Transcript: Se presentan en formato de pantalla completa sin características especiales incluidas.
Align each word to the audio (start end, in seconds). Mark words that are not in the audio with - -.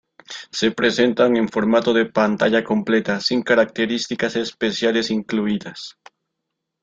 Se 0.59 0.69
presentan 0.71 1.35
en 1.41 1.47
formato 1.47 1.93
de 1.93 2.07
pantalla 2.07 2.63
completa 2.63 3.19
sin 3.19 3.43
características 3.43 4.35
especiales 4.35 5.11
incluidas. 5.11 5.95